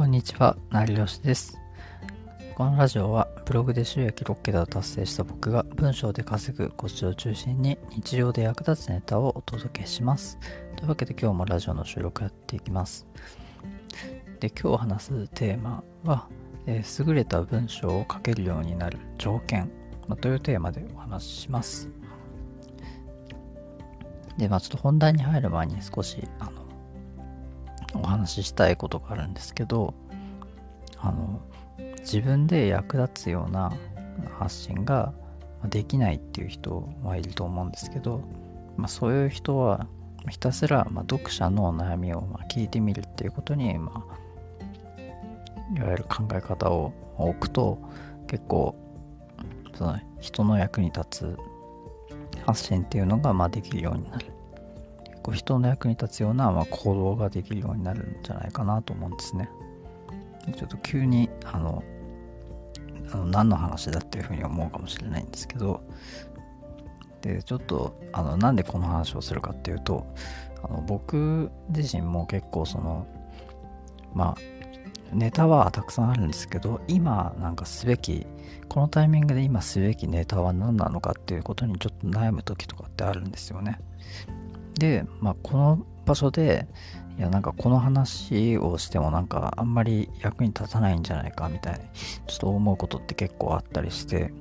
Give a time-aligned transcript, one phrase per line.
[0.00, 1.60] こんにちは、なりよしです。
[2.54, 10.38] このラジオはブログで収益6桁を達成した僕が文章で稼ぐコツを中心に日常で役立つネタをお届けします。
[10.76, 13.06] というわけで今日もラジオの収録やっていきます。
[14.40, 16.28] で、今日話すテーマは、
[16.64, 19.70] えー優れた文章を書けるようになる条件、
[20.08, 21.90] まというテーマでお話しします。
[24.38, 26.59] で、まあちょっと本題に入る前に少し、あの、
[27.94, 29.94] お話ししたいことがあるんですけど、
[30.98, 31.40] あの、
[32.00, 33.72] 自分で役立つような
[34.38, 35.12] 発信が
[35.68, 38.22] できないっていう人はいると思うんですけど、
[38.76, 39.86] まあ、そういう人は
[40.28, 44.04] ひたすらま読者の悩みをま聞いてみるっていうことに、ま
[44.96, 47.78] あ、いわゆる考え方を置くと
[48.26, 48.74] 結構
[49.74, 51.36] その人の役に立つ
[52.46, 54.26] 発信っていうのがまできるようになる。
[55.20, 59.50] 結構人の役に立つようなまあ行動ができるようになるんじゃないかなと思うんですね。
[60.56, 61.84] ちょっと急にあの
[63.12, 65.82] あの何の話だっていうふうに思うかもしれないんですけど。
[67.20, 70.06] でちょっとあのなんでこの話をするかっていうと
[70.64, 73.06] あの僕自身も結構その
[74.14, 78.26] まあネタはたくさんあるんですけど今なんかすべき
[78.70, 83.78] このタイミングで今すべきネタは何なのかっていうことにちょっと悩む時とかってあるんですよね。
[84.74, 86.66] でまあこの場所で
[87.18, 91.80] いやなんかこの話をしてもなんかあんまり役に立たないんじゃないかみたいに
[92.26, 94.32] ちょっと思うことって結構あったりして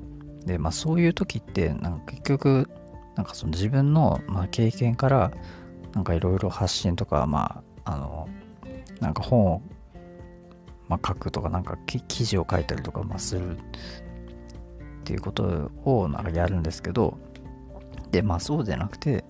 [0.45, 2.69] でまあそういう時ってなんか結局
[3.15, 5.31] なんかその自分のま経験から
[5.93, 8.29] なんかいろいろ発信とかまああの
[9.01, 9.61] なんか本を
[10.87, 13.61] ま書くとかなんか記事を書いたりとかまあするっ
[15.03, 17.17] ていうことをなんかやるんですけど
[18.11, 19.23] でまあそうじゃなくて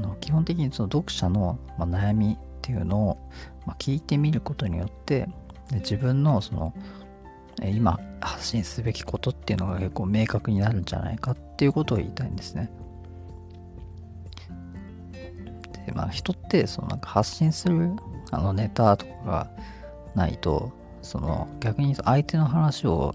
[0.00, 3.18] の基本的にその読者の、まあ、悩みっていうのを、
[3.66, 5.28] まあ、聞いてみることによって
[5.70, 6.74] で自分のその
[7.62, 12.70] 今発信すべきことっていうのが結構明確になるんじゃないかっていうことを言いたいんですね。
[15.86, 17.90] でまあ人ってそのなんか発信する
[18.30, 19.50] あのネタとかが
[20.14, 23.14] ないとその逆に相手の話を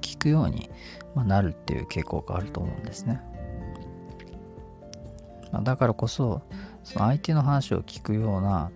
[0.00, 0.70] 聞くように
[1.14, 3.20] なるっていう傾向があると思うんですね。
[5.56, 6.42] まあだからこそ
[6.84, 8.70] その相手の話を聞くような、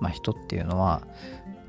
[0.00, 1.02] まあ、人っていうのは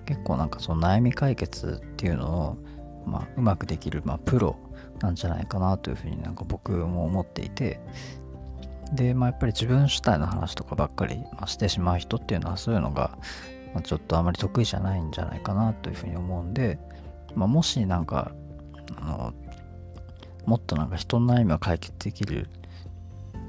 [0.05, 2.57] 結構なんかその悩み解決っていうのを、
[3.05, 4.57] まあ、うまくできる、まあ、プロ
[4.99, 7.79] なんじゃないかなというふうになんか僕も思っていて
[8.93, 13.17] で、まあ、やっぱり自分主体の話とかばっかり、ま、してしまう人っていうのはそういうのが、
[13.73, 16.79] まあ、ちょっとあまり得意じゃないんじゃないかなというふうに思うんで、
[17.35, 18.31] まあ、もしなんか
[18.97, 19.33] あの
[20.45, 22.49] もっとなんか人の悩みを解決できる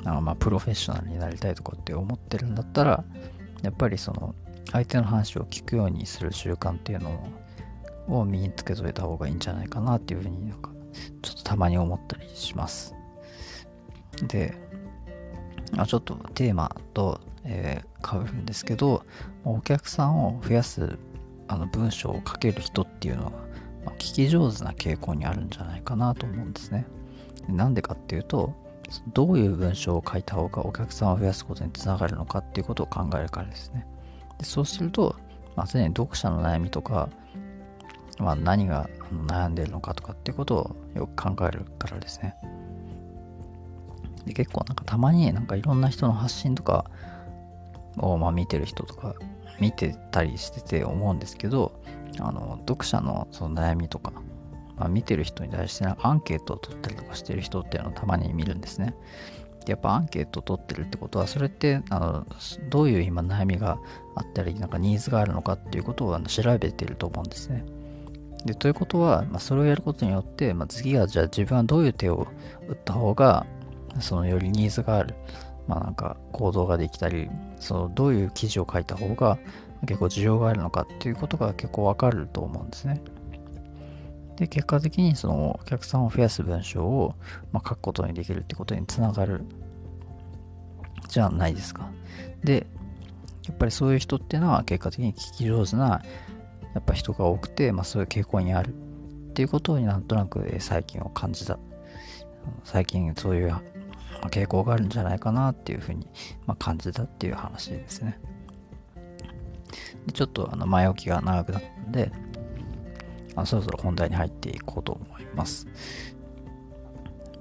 [0.05, 3.05] なんかまあプロフェッショナルになりたいとかって思ってるんだったら
[3.63, 4.35] やっぱりその
[4.73, 7.29] 相手の話を聞くようにする習慣っていうの
[8.09, 10.71] を身につけといた方がいいんじゃないかなっていうふうになんか
[11.23, 12.95] ちょっとたまに思ったりします。
[14.29, 14.55] で、
[15.87, 19.05] ちょっとテーマと、えー、変わるんですけど
[19.45, 20.99] お客さんを増やす
[21.49, 23.31] あの文章を書ける人っていうのは、
[23.85, 26.87] まあ、聞き上手な傾向にあるんじゃないかなと思うんですね。
[27.49, 28.55] なんでかっていうと
[29.13, 33.87] どういう文章を書いた方がお客さんを増やすことにつながるのかっていうことを考えるからですね。
[34.39, 35.17] でそうすると、
[35.57, 37.09] まあ、常に読者の悩みとか、
[38.19, 38.89] まあ、何が
[39.27, 42.37] 悩んでるのかとかっていうことをよく考えるからですね。
[44.27, 46.87] で結構なんかたまになんかいろんな人の発信とか
[47.99, 49.15] をまあ見てる人とか
[49.61, 51.81] 見てたりしてて思うんですけど
[52.19, 54.13] あの読者のその悩みとか
[54.77, 58.95] まあ、見てる人に対してアンケートを取ったりとかしてる人っていうのをたまに見るんですね。
[59.67, 62.27] やっぱアンケートを取ってるってことはそれってあの
[62.69, 63.79] どういう今悩みが
[64.15, 67.65] あったりなんかニーズがあるのかっていうことを調べてると思うんですね。
[68.45, 72.27] でということは、まあ、それをやることによって、まあ、次はじゃあ自分はどういう手を
[72.69, 73.47] 打った方が
[74.01, 75.15] そのよりニーズがある、
[75.67, 79.39] まあ、なんか行動ができたりそのどういう記事を書いた方が
[79.87, 83.01] 結構需要があるのかっていうことが結構わかると思うんですね。
[84.37, 87.15] で、結果的にそのお客さんを増やす文章を、
[87.53, 89.45] ま、書くことにできるってことにつながる
[91.09, 91.91] じゃないですか。
[92.43, 92.67] で、
[93.47, 96.03] やっぱりそういう人っていうのは結果的に聞き上手な
[96.75, 101.59] やっぱ人が多くて、まあ、そういう傾向にあるっていうことになんとなく最近を感じた。
[102.65, 103.55] 最近そういう
[104.31, 106.09] 傾向があるんじゃないかなっていうふうに、
[106.47, 108.19] ま、感じたっていう話ですね。
[110.07, 112.13] でちょっとあの前置きが長くなったので、
[113.37, 115.67] あそろそろ本題に入っていこうと思います。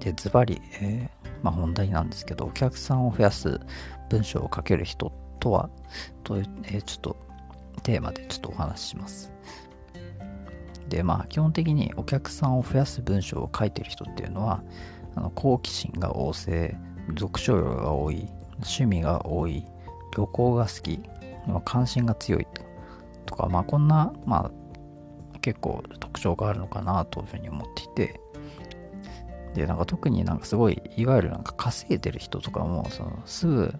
[0.00, 3.60] で、ズバリ、えー、まあ、本題なんですけど、お客さんを増やす
[4.10, 5.70] 文章を書ける人とは、
[6.22, 7.16] というえー、ちょっと
[7.82, 9.32] テーマでちょっとお話しします。
[10.88, 14.62] で、まあ基本的にお客さんを増やす文章を書いてる人っていうのは、
[15.14, 16.76] あの好奇心が旺盛、
[17.18, 19.66] 読書量が多い、趣味が多い、
[20.16, 21.00] 旅行が好き、
[21.64, 22.46] 関心が強い
[23.26, 24.50] とか、まあこんな、まあ
[25.44, 28.18] 結構特徴があるのかなというふうに思っていて、
[29.54, 33.74] で、なんか特になんかすごい、いわゆるなんか稼いでる人とかも、そのすぐ、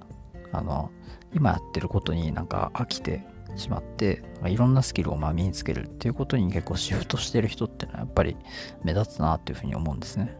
[0.52, 0.90] あの、
[1.32, 3.24] 今やってることになんか飽きて
[3.56, 8.36] しまって、いろんなスキルをまあ身につけるっていうことに結構シフトしてる人ってのはやっぱり
[8.82, 10.36] 目立つなっていうふうに思うんですね。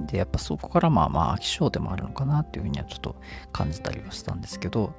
[0.00, 3.16] で、やっぱそこからまあまあ飽き性でもあるのかなっていうふうにはちょっと
[3.52, 4.94] 感じたりはしたんですけど、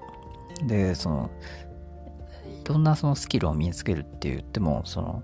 [0.67, 1.31] で、その、
[2.61, 5.23] いろんなそのスキルを身につけるって言っても、その、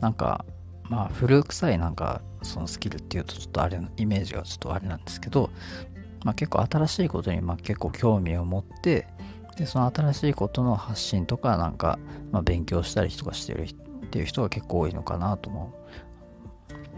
[0.00, 0.44] なんか、
[0.88, 5.50] まあ古臭いなんかそのスキルっていうとちょっとあれイメージがちょっとあれなんですけど、
[6.24, 9.06] まあ、結構新しいことにまあ結構興味を持って
[9.56, 11.98] でその新しいことの発信とかなんか、
[12.32, 13.74] まあ、勉強したりとかしてるっ
[14.10, 15.72] ていう人が結構多いのかなとも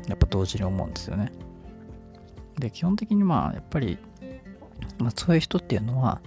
[0.08, 1.32] やっぱ同時に思うんですよね。
[2.58, 3.98] で基本的にまあやっぱり、
[4.98, 6.20] まあ、そういう人っていうのは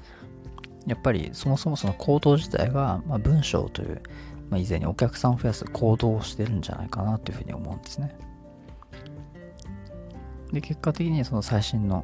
[0.90, 4.02] やっぱりそもそもその行動自体が、まあ、文章という、
[4.50, 8.16] まあ、以前にお客さんを増やす行動をしてるんじゃないかなというふうに思うんですね。
[10.52, 12.04] で結果的にその最新の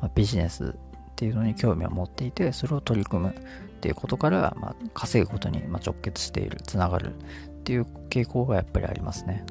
[0.00, 3.34] ま、ビジネスっていうのに興味を持っていてそれを取り組むっ
[3.80, 7.18] ていうことから、まあ、稼ぐことに直結しているつながるっ
[7.62, 9.44] ていう傾向がやっぱりありますね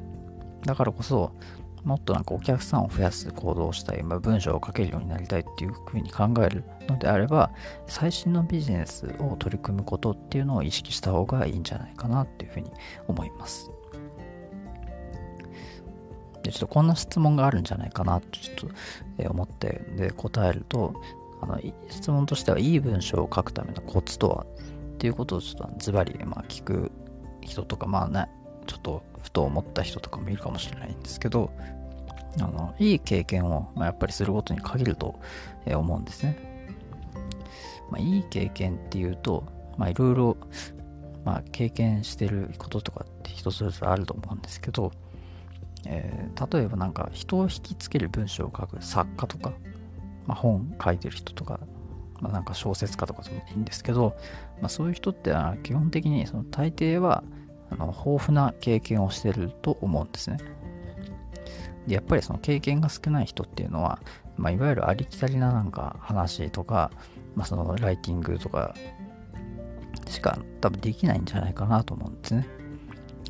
[0.64, 1.32] だからこそ
[1.84, 7.50] もっとなんかお客さんを増やす行動をしたい、まあ、文章を書けるようになりたいっていうふうに考えるのであれば
[7.86, 12.70] 最新のビジネスを取り組むことっていうのを意識した方がいいんじゃないかなっていうふうに
[13.08, 13.70] 思います。
[16.42, 18.56] で、ちょっとこんな質問があるんじゃないかなとちょっ
[19.16, 20.94] と思って、で、答えると、
[21.42, 24.46] あの質問としては、いい文章を書くためのコツとは
[24.94, 26.90] っていうことをちょっとズバリ、まあ、聞く
[27.40, 28.28] 人とか、まあね、
[28.66, 31.50] ちょっとふと思った人とかもいるかもしれないんですけど、
[32.38, 35.18] あのいい経験を、まあ、やっぱりすることに限ると
[35.66, 36.50] 思うんですね。
[37.90, 39.44] まあ、いい経験っていうと、
[39.76, 40.36] まあ、いろいろ、
[41.24, 44.92] ま、経験してることとかって人それぞれあると思うんですけど、
[45.86, 49.52] えー、例えばなんか人を引きつける文章を書く作家とか、
[50.26, 51.58] まあ、本書いてる人とか、
[52.20, 54.16] まあ、なんか小説家とかでもいいんですけど、
[54.60, 55.32] まあ、そういう人って
[55.64, 57.24] 基本的にその大抵は
[57.70, 60.38] あの豊富な経験をしてると思うんですね。
[61.86, 64.00] でやっぱりその経験が少ない人っていうのは、
[64.36, 66.90] まあ、いわゆるありきたりななんか話とか、
[67.34, 68.74] まあ、そのライティングとか
[70.06, 72.46] しか多分できないんじゃないかなと思うんですね。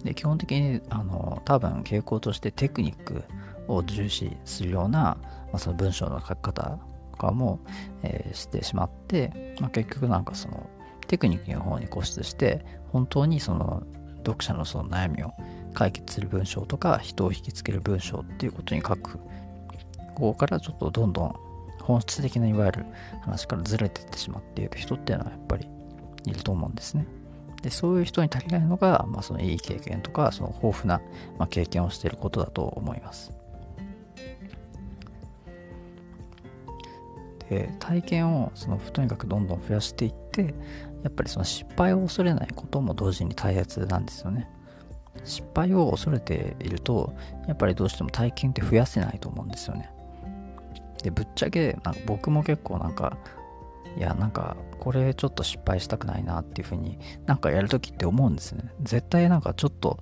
[0.04, 3.22] で基本的にあの多分傾向としてテクニック
[3.68, 5.20] を重視するような、ま
[5.54, 6.78] あ、その文章の書き方
[7.12, 7.60] とかも、
[8.02, 10.68] えー、してしまって、まあ、結局なんかその
[11.06, 13.82] テクニックの方に固執して本当にその
[14.26, 15.32] 読者のその悩みを
[15.74, 19.18] 解決する文章とか人を引きつける文章っていうことに書く
[20.14, 21.34] ここからちょっとどんどん
[21.80, 22.86] 本質的ないわゆる
[23.22, 25.66] 話からずれていってしまっている人っていうのはやっぱり
[26.26, 27.06] いると思うんですね。
[27.62, 31.00] でそういう人に足りないのが、まあ、そのいい経験とかその豊富な、
[31.38, 33.32] まあ、経験をしていることだと思います。
[37.50, 40.54] で体験をそのとにかくどんどん増やしていって
[41.02, 44.48] やっぱりその失敗を恐れないことも同時に大切なんですよね。
[45.24, 47.12] 失敗を恐れていると
[47.46, 49.90] やっぱりどうしても体験って増やせないと思うんですよね。
[51.02, 53.16] でぶっちゃけなんか僕も結構なんか
[53.96, 59.98] いやなんかこれちょっと失敗したくないなっていうふうになんかやるときって思うんですね絶対なんかちょっと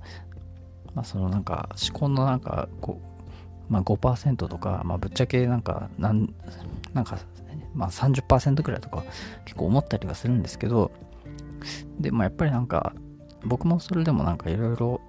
[0.95, 3.00] まあそのなんか思考のなんかこ
[3.69, 6.35] うまあ5%とかまあぶっちゃけなんかなん
[6.93, 7.19] なんか
[7.79, 9.05] まあ30%くらいとか
[9.45, 10.91] 結構思ったりはするんですけど
[11.99, 12.93] でもやっぱりなんか
[13.45, 15.01] 僕もそれでもなんかいろいろ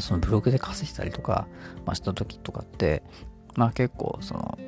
[0.00, 1.46] そのブログで稼いだりとか、
[1.84, 3.02] まあ、した時とかって
[3.56, 4.58] まあ結構その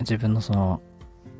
[0.00, 0.80] 自分のその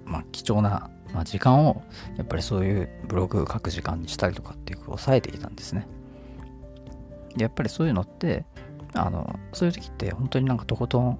[0.06, 1.82] まあ、貴重な、まあ、時間を
[2.16, 5.86] やっぱりそういうブログ書く時間にしたりとかっていうことを抑えてきたんですね。
[7.36, 8.46] でやっぱりそういうのって
[8.94, 11.18] あのそういう時って本当になんかとことん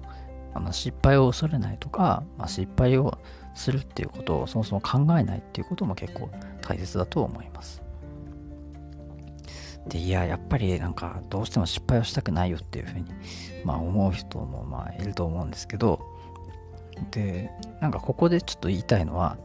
[0.53, 3.19] あの失敗を恐れないとか、まあ、失敗を
[3.57, 6.29] するっていうことをそもそも考えないっていうことも結構
[6.61, 7.81] 大切だと思います。
[9.87, 13.05] でいややっぱりなんかどうしても失敗をしたくないよっていうふうに、
[13.63, 16.01] まあ、思う人もまあいると思うんですけど
[17.11, 17.49] で
[17.79, 19.37] なんかここでちょっと言いたいのは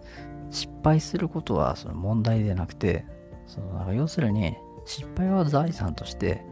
[0.51, 3.05] 失敗することはその問題でなくて
[3.47, 6.45] そのなんか要するに失敗は財産として、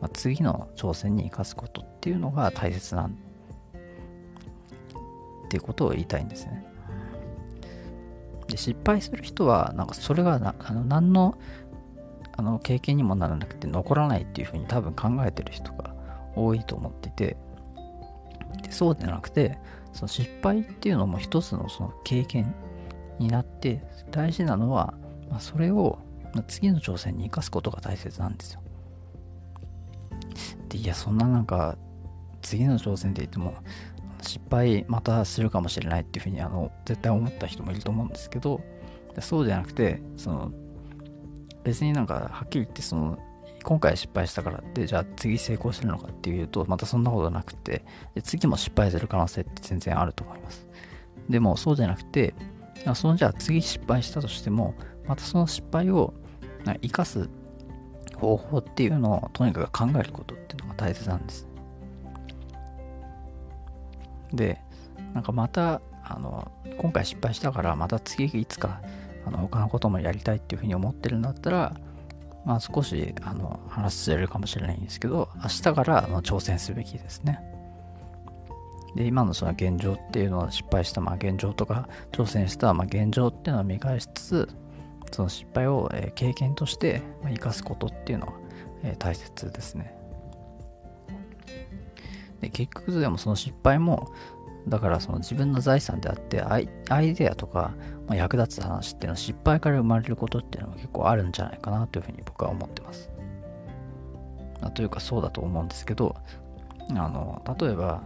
[0.00, 3.18] まあ、次の挑戦に生かすことっていうのが大切なん
[5.46, 6.64] っていうことを言いたいんですね
[8.48, 11.38] で失敗する人はなんかそれがなあの何の
[12.36, 15.94] あの経験にもならなくて残らないっていうふうに多分考えてる人が
[16.34, 17.36] 多いと思ってて
[18.62, 19.56] でそうでなくて
[19.92, 22.52] その失敗っていうのも一つのその経験
[23.20, 24.94] になって大事なのは、
[25.30, 25.98] まあ、それを
[26.48, 28.60] 次の挑戦に生かすことが大切なんですよ。
[30.68, 31.76] でいやそんななんか
[32.42, 33.54] 次の挑戦って言っても
[34.24, 38.60] 失敗またするかもしれないっていうふうにあの絶対思った人もいると思うんですけど
[39.20, 40.52] そうじゃなくてその
[41.62, 43.18] 別になんかはっきり言ってその
[43.62, 47.84] 今回失敗したからってじゃあ次成功するのかっていうとまたそんなことなくて
[48.22, 50.68] 次も失敗する可能性って全然あると思います。
[51.28, 52.34] でもそうじゃなくて
[52.94, 54.74] そのじゃあ次失敗したとしても
[55.06, 56.12] またその失敗を
[56.82, 57.30] 生かす
[58.16, 61.48] 方法っていうのをとにかく考えることっていうのが大切なんです。
[64.36, 64.60] で
[65.12, 68.80] なんかまたあの今回失敗したからまた次いつか
[69.26, 71.74] あの他のこともやりたいっていうふうに思ってるんだったら
[72.44, 77.40] まあ少しあの話ずれるかもしれないんですけど明日からあの挑戦すべきですね。
[78.94, 84.48] で今のその現状っていうのは失敗したまあ現状とか挑戦したまあ現状っていうのを見返しつつ
[85.10, 88.34] その失敗を経験として生かすことっていうのは
[88.98, 90.03] 大切ですね。
[92.44, 94.12] で結局でもその失敗も
[94.68, 97.74] だからその自分の財産であってアイデアとか、
[98.06, 103.10] ま、役立つ話っていうのは失敗から生まれることっていうのは結構あるんじゃないかなというふうに僕は思ってます。
[104.74, 106.16] というかそうだと思うんですけど
[106.90, 108.02] あの例えば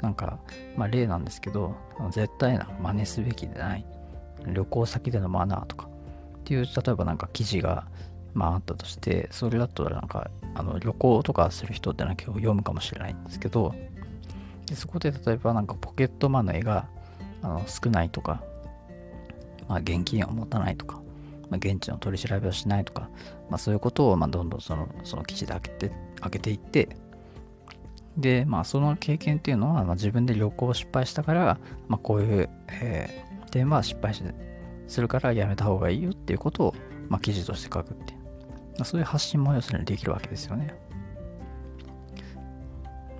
[0.00, 0.38] なんか、
[0.76, 1.76] まあ、例なんですけど
[2.10, 3.84] 絶対な真似すべきでない
[4.46, 5.88] 旅行先でのマナーとか
[6.38, 7.86] っていう例えばなんか記事が
[8.34, 13.74] まああったとしてそれだとなんかあの旅行とかする人ってのは結構読むかもしれないんですけど
[14.66, 16.88] でそこで例えばなんかポケットマネーが
[17.42, 18.42] あの少ないとか、
[19.68, 20.96] まあ、現金を持たないとか、
[21.50, 23.08] まあ、現地の取り調べをしないとか、
[23.50, 26.96] まあ、そういうことをまあどんどんそのその記事で開けて開けていって
[28.16, 31.58] でまあその経験っていうのは、まあ、自分で旅行を失敗したから、
[31.88, 34.14] まあ、こういう、えー、点は失敗
[34.86, 36.74] するからやめた方がいいよっていうことを、
[37.08, 38.21] まあ、記事として書くっていう、
[38.84, 40.74] そういう発信も要するにできるわけですよね。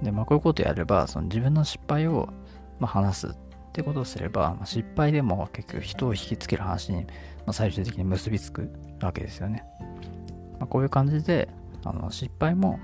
[0.02, 2.28] で、まあ、こういうことやれば、その自分の失敗を、
[2.80, 3.30] まあ、話すっ
[3.73, 7.11] てことをすれば、まあ、失敗でも結局人を引きつける話に、ま
[7.49, 9.64] あ、最終的に結びつくわけですよね。
[10.59, 11.49] まあ、こういう感じで、
[11.85, 12.78] あの失敗も、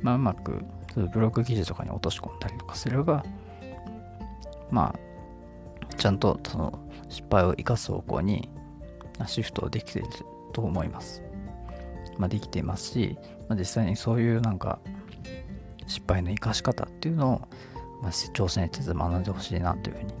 [0.00, 0.64] まあ、うまく
[1.12, 3.24] ブログ記事とかに落とし込んだりとかすれば、
[4.70, 8.48] まあ、ちゃんとその失敗を生かす方向に
[9.26, 10.08] シフトできている
[10.52, 11.22] と思います。
[12.18, 13.16] まあ、できていますし、
[13.48, 14.80] まあ、実際にそういうなんか
[15.86, 17.38] 失敗の生かし方っていうのを、
[18.02, 20.14] まあ、挑戦しつつ学んでほしいなというふうに、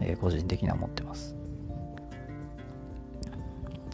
[0.00, 1.36] えー、個人的には思ってます。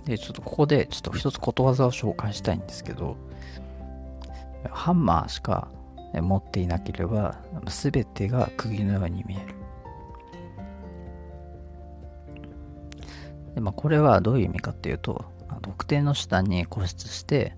[0.05, 3.17] で、ちょっとここでちょっと一つことわざを紹介したいんですけど、
[4.71, 5.69] ハンマーしか
[6.15, 7.37] 持っていなければ
[7.67, 9.55] 全てが釘のように見える。
[13.55, 15.25] でまあ、これはどういう意味かっていうと、
[15.61, 17.55] 特定の手段に固執して、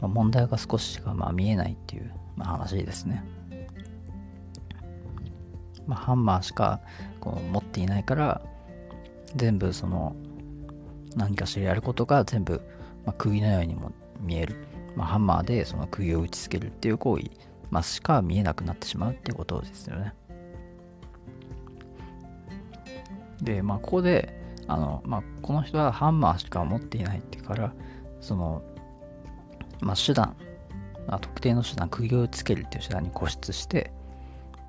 [0.00, 3.24] まあ、問題が少ししかまあ見えないっていうまあ、話ですね。
[5.86, 6.80] まあ、ハンマーしか
[7.18, 8.42] こう持っていないから
[9.36, 10.14] 全部その
[11.16, 12.60] 何かしらやることが全部、
[13.06, 14.54] まあ、釘のようにも見える、
[14.94, 17.30] まあ、ハンマーでその釘を打ちつけるっていう行為、
[17.70, 20.14] まあ、しか見えなくなってしまうっていうことですよね。
[23.40, 24.37] で、まあ、ここで
[24.68, 27.72] あの、まあ、この人はハンマーしか持っていないっていうから
[28.20, 28.62] その、
[29.80, 30.36] まあ、手段
[31.08, 33.90] まあ、特定の手段、釘をつけるっていう手段に固執して、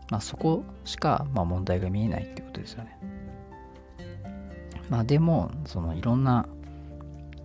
[0.10, 2.98] まあ、そこしか、まあ、問題が見えないってことですよね。
[4.90, 6.48] まあでも、そのいろんな、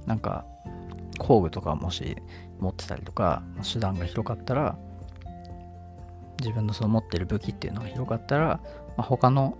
[0.06, 0.46] なんか、
[1.18, 2.16] 工具とかもし
[2.58, 4.78] 持ってたりとか、手段が広かったら、
[6.40, 8.60] 自分のその持ってる武器っていうのが広かったら、
[8.96, 9.58] まあ、他の、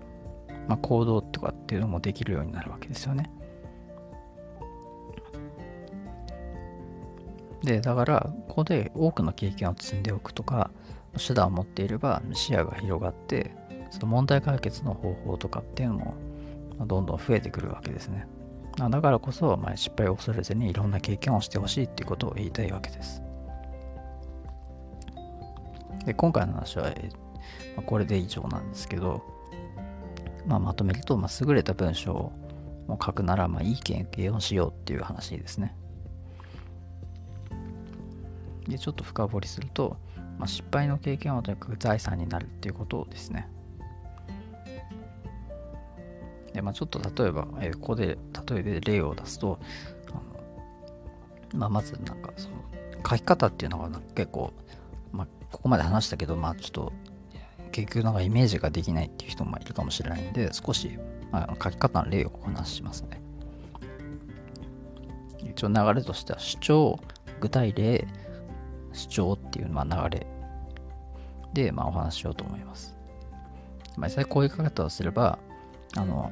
[0.68, 3.30] まあ、行動とかっていうのもできるようになるわけですよね。
[7.62, 10.70] で、だから、ここで多くの経験を積んでおくとか、
[11.18, 13.52] 手段を持っていれば視野が広がって、
[13.90, 16.14] その問題解決の方法とかっていうのも
[16.86, 18.26] どんどん増えてくるわけですね。
[18.76, 23.22] だからこそ、まあ、失敗を恐れずにいろんな経験をしてほしいっていうことを言いたいわけです。
[26.04, 26.90] で、今回の話は、ま
[27.78, 29.22] あ、これで以上なんですけど、
[30.46, 32.32] まあ、まとめると、まあ、優れた文章を
[32.90, 35.74] 書くなら、まあ、いい経験をしようっていう話ですね。
[38.68, 39.96] でちょっと深掘りすると、
[40.38, 43.48] まあ、失敗の経験はとにかく財産になるっていうことですね
[46.54, 48.16] で、まあ、ちょっと例えば、えー、ここで
[48.48, 49.58] 例えで例を出すと、
[51.52, 52.56] まあ、まずなんかその
[53.08, 54.52] 書き方っていうのが結構、
[55.12, 56.92] まあ、ここまで話したけど、まあちょっと
[57.74, 60.96] 結局なんかイメージができないっていう人もいるかもしれないんで、少し、
[61.32, 63.20] まあ、書き方の例をお話ししますね。
[65.42, 67.00] 一応流れとしては主張、
[67.40, 68.06] 具体例、
[68.92, 70.26] 主張っていう、まあ、流れ
[71.52, 72.96] で、まあ、お話ししようと思います。
[73.96, 75.40] まあ、実際こういう書き方をすれば、
[75.96, 76.30] あの、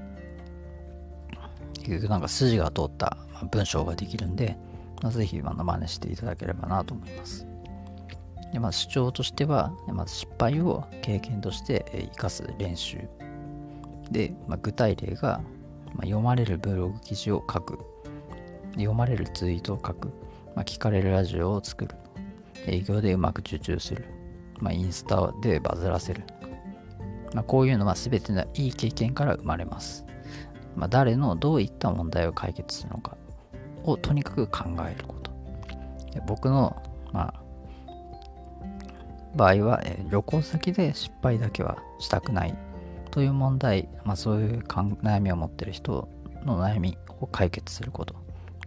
[1.75, 3.17] 結局なんか筋が通った
[3.51, 4.57] 文章ができるんで、
[5.03, 7.52] まあ、ぜひま真似していただければなと思います。
[8.53, 12.99] でまず主張としては、まず失敗を経験として生かす練習。
[14.11, 15.41] で、まあ、具体例が、
[15.95, 17.79] まあ、読まれるブログ記事を書く。
[18.73, 20.09] 読まれるツイートを書く。
[20.55, 21.95] まあ、聞かれるラジオを作る。
[22.67, 24.05] 営業でうまく受注する。
[24.61, 26.23] まあ、インスタでバズらせる。
[27.35, 30.05] まあ、こういうのは全てのいい経験から生まれます。
[30.77, 33.17] まあ、誰のどういった問題を解決するのか
[33.85, 35.33] をとにかく考えること。
[36.27, 36.77] 僕の、
[39.35, 42.55] 場合は、え旅行先で失敗だけはしたくない
[43.11, 46.09] という問題、まあ、そういう悩みを持ってる人
[46.45, 48.15] の悩みを解決すること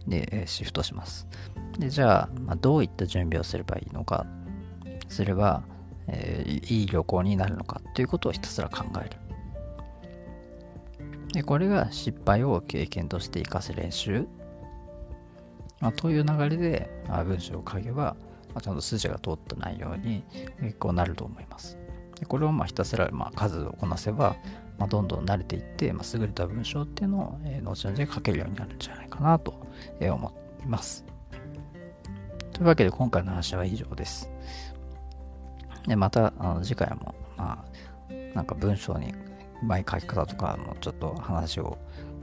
[0.06, 1.26] で、えシフトします。
[1.78, 4.26] でじゃあ、まあ、どういった準備をすればいいのか
[5.08, 5.62] すれば、
[6.08, 9.10] えー、いい旅行になるのかということをひたすら考える。
[11.32, 14.26] でこれが失敗を経験として生かす練習、
[15.80, 18.16] まあ、という流れで、まあ、文章を書けば、
[18.56, 20.24] まあ、ちゃんと筋が通った内容に
[20.62, 21.76] 結構なると思います。
[22.18, 24.34] でこれをまあひたすらまあ数をこなせば、
[24.78, 29.52] まあ、どんどん慣れていって、まあ、優れた文章っていうのを、えー、後々書けるようになるんじゃないかなと、
[30.00, 30.32] えー、思
[30.64, 31.04] います。
[32.54, 34.30] というわけで今回の話は以上です。
[35.86, 37.62] で、またあの次回も、ま
[38.10, 39.12] あ、なんか文章に
[39.62, 41.76] うまい書き方とかもちょっと話を、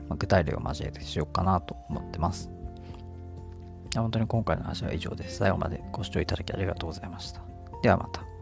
[0.08, 2.50] ま、具体例を交えてしようかなと思ってます。
[4.02, 5.38] 本当に今回の話は以上です。
[5.38, 7.42] 最後までご視聴いただきありがとうございました。
[7.82, 8.33] ではまた。